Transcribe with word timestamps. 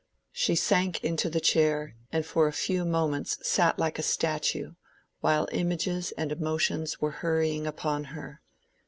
She 0.31 0.55
sank 0.55 1.03
into 1.03 1.29
the 1.29 1.39
chair, 1.39 1.95
and 2.11 2.25
for 2.25 2.47
a 2.47 2.51
few 2.53 2.85
moments 2.85 3.37
sat 3.47 3.77
like 3.77 3.99
a 3.99 4.01
statue, 4.01 4.71
while 5.19 5.47
images 5.51 6.11
and 6.17 6.31
emotions 6.31 6.99
were 6.99 7.11
hurrying 7.21 7.67
upon 7.67 8.05
her. 8.05 8.41